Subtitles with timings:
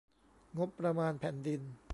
[0.57, 1.61] งบประมาณแผ่นดิน